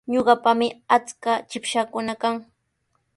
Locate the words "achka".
0.95-1.31